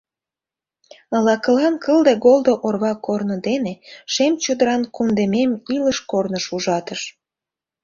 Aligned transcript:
Лакылан 1.25 1.75
кылде-голдо 1.83 2.53
орва 2.67 2.93
корно 3.05 3.37
дене 3.47 3.73
Шем 4.13 4.33
чодыран 4.43 4.81
кундемем 4.95 5.51
илыш 5.75 5.97
корныш 6.09 6.45
ужатыш. 6.55 7.01